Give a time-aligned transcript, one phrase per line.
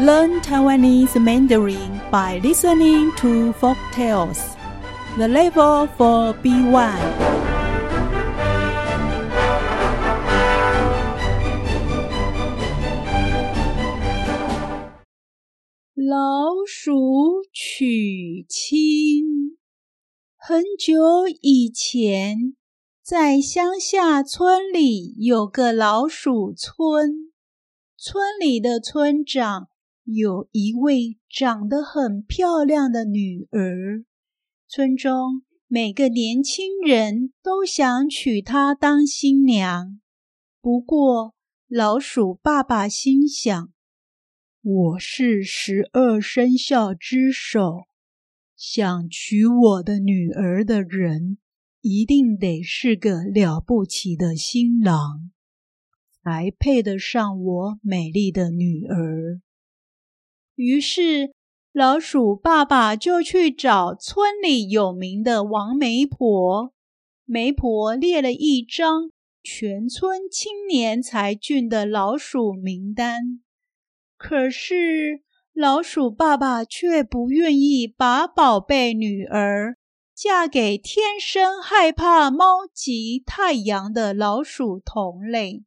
[0.00, 4.56] Learn Taiwanese Mandarin by listening to folk tales.
[5.18, 7.27] The level for B1.
[16.10, 19.58] 老鼠娶亲。
[20.38, 22.56] 很久以前，
[23.04, 27.30] 在乡下村里有个老鼠村，
[27.98, 29.68] 村里的村长。
[30.04, 34.06] 有一位长得很漂亮的女儿，
[34.66, 40.00] 村中每个年轻人都想娶她当新娘。
[40.62, 41.34] 不过，
[41.68, 43.70] 老鼠爸爸心想
[44.70, 47.86] ：“我是十二生肖之首，
[48.54, 51.38] 想娶我的女儿的人，
[51.80, 55.30] 一定得是个了不起的新郎，
[56.22, 59.40] 才配得上我美丽的女儿。”
[60.54, 61.32] 于是，
[61.72, 66.74] 老鼠爸爸就去找村里有名的王媒婆。
[67.24, 69.10] 媒婆列了一张
[69.42, 73.40] 全村青年才俊的老鼠名单，
[74.18, 75.22] 可是
[75.54, 79.78] 老鼠爸爸却不愿意把宝贝女儿
[80.14, 85.64] 嫁给天生害怕猫及太阳的老鼠同类。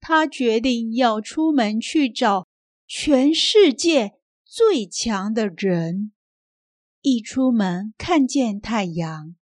[0.00, 2.46] 他决定要出门去找。
[2.92, 4.14] 全世界
[4.44, 6.10] 最强的人，
[7.02, 9.36] 一出门看见太阳，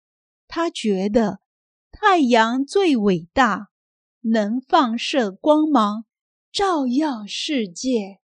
[0.47, 1.41] 他觉得
[1.91, 3.69] 太阳最伟大，
[4.20, 6.05] 能放射光芒，
[6.58, 8.18] 照耀世界，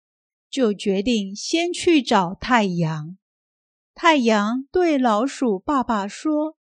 [0.48, 3.18] 就决定先去找太阳。
[3.94, 6.56] 太阳对老鼠爸爸说：“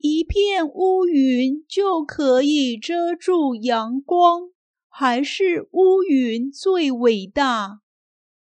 [0.00, 4.48] 一片乌云就可以遮住阳光。”
[4.88, 7.82] 还是乌云最伟大。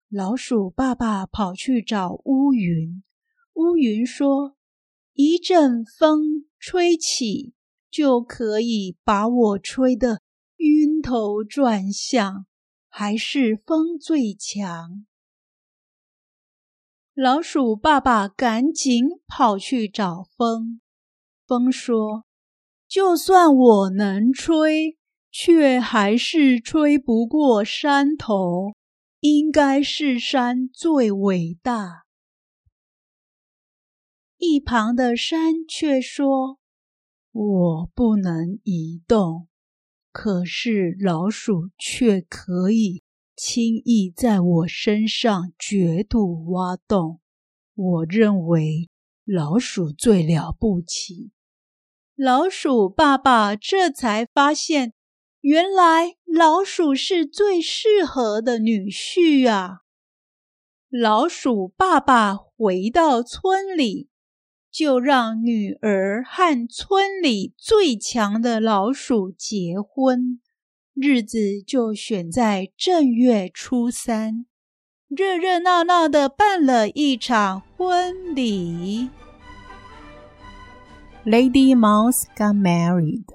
[0.07, 3.01] 老鼠爸爸跑去找乌云，
[3.53, 4.55] 乌云说
[5.13, 7.55] ：“一阵风吹起，
[7.89, 10.21] 就可以把我吹得
[11.05, 12.47] 头转向。
[12.89, 15.05] 还是风最强。”
[17.13, 20.81] 老鼠爸爸赶紧跑去找风，
[21.45, 22.25] 风说
[22.89, 24.97] ：“就算我能吹。”
[25.37, 28.73] 却还是吹不过山头，
[29.19, 32.05] 应该是山最伟大。
[34.37, 36.57] 一旁的山却说
[37.33, 39.49] ：“我不能移动，
[40.17, 43.03] 可是老鼠却可以
[43.35, 47.19] 轻易在我身上掘土挖洞。
[47.75, 48.89] 我认为
[49.25, 51.31] 老鼠最了不起。”
[52.15, 54.93] 老鼠爸爸这才发现。
[55.41, 59.81] 原来老鼠是最适合的女婿啊！
[60.89, 64.09] 老鼠爸爸回到村里，
[64.74, 70.40] 就让女儿和村里最强的老鼠结婚，
[70.94, 74.46] 日子就选在正月初三，
[75.08, 79.10] 热热闹闹的办了一场婚礼。
[81.24, 83.26] Lady Mouse got married.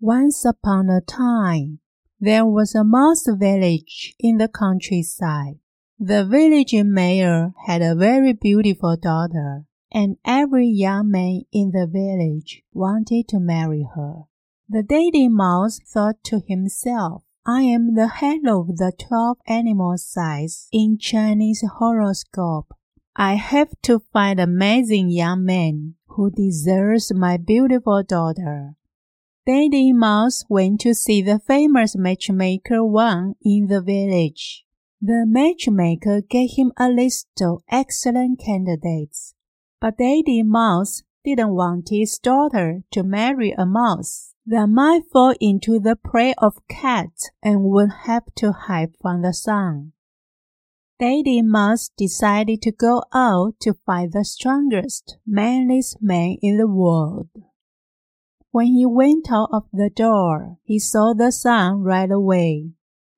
[0.00, 1.78] Once upon a time,
[2.20, 5.58] there was a mouse village in the countryside.
[5.98, 12.63] The village mayor had a very beautiful daughter, and every young man in the village
[12.73, 14.23] wanted to marry her.
[14.67, 20.67] The dainty mouse thought to himself, I am the head of the twelve animal signs
[20.71, 22.73] in Chinese horoscope.
[23.15, 28.75] I have to find amazing young man who deserves my beautiful daughter.
[29.45, 34.65] Daddy Mouse went to see the famous matchmaker Wang in the village.
[35.01, 39.32] The matchmaker gave him a list of excellent candidates,
[39.83, 45.77] but Daddy Mouse didn't want his daughter to marry a mouse that might fall into
[45.77, 49.91] the prey of cats and would have to hide from the sun.
[51.01, 57.27] Daddy Mouse decided to go out to find the strongest, manliest man in the world.
[58.51, 62.69] When he went out of the door, he saw the sun right away.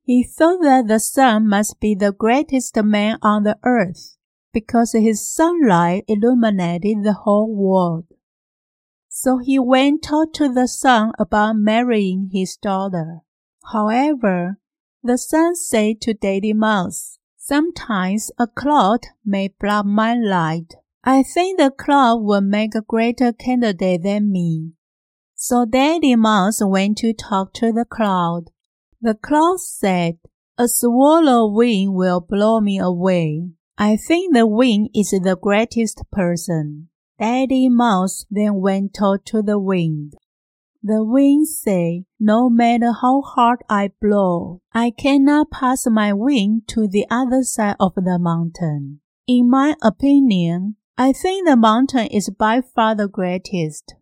[0.01, 4.17] He thought that the sun must be the greatest man on the earth,
[4.55, 8.05] because his sunlight illuminated the whole world.
[9.09, 13.19] So he went out to the sun about marrying his daughter.
[13.73, 14.57] However,
[15.03, 20.75] the sun said to Daddy Mouse, Sometimes a cloud may block my light.
[21.03, 24.71] I think the cloud will make a greater candidate than me.
[25.35, 28.45] So Daddy Mouse went to talk to the cloud.
[29.01, 30.15] The cloud said,
[30.57, 33.54] A swallow wind will blow me away.
[33.77, 36.89] I think the wind is the greatest person.
[37.19, 40.13] Daddy Mouse then went told to the wind.
[40.81, 46.87] The wind said, No matter how hard I blow, I cannot pass my wing to
[46.87, 49.01] the other side of the mountain.
[49.27, 53.95] In my opinion, I think the mountain is by far the greatest.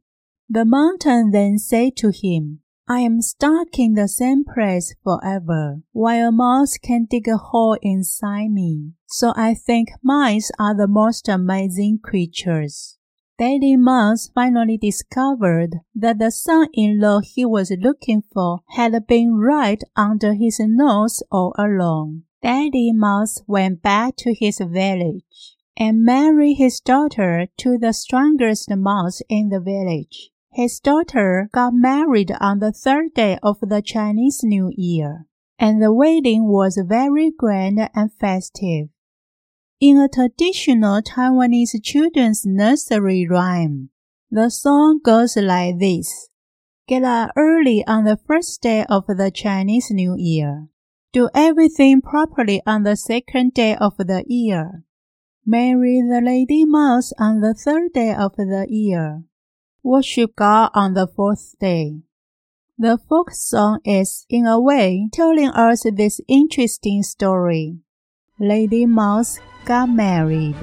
[0.49, 6.27] The mountain then said to him, I am stuck in the same place forever, while
[6.27, 8.91] a mouse can dig a hole inside me.
[9.07, 12.97] So I think mice are the most amazing creatures.
[13.39, 20.33] Daddy Mouse finally discovered that the son-in-law he was looking for had been right under
[20.33, 22.23] his nose all along.
[22.41, 29.21] Daddy Mouse went back to his village and married his daughter to the strongest mouse
[29.29, 30.32] in the village.
[30.55, 35.25] His daughter got married on the third day of the Chinese New Year,
[35.57, 38.89] and the wedding was very grand and festive.
[39.79, 43.89] In a traditional Taiwanese children's nursery rhyme,
[44.29, 46.29] the song goes like this.
[46.87, 50.67] Get up early on the first day of the Chinese New Year.
[51.11, 54.83] Do everything properly on the second day of the year.
[55.47, 59.23] Marry the lady mouse on the third day of the year
[59.83, 61.99] worship God on the fourth day.
[62.77, 67.77] The folk song is, in a way, telling us this interesting story.
[68.39, 70.55] Lady Mouse got married.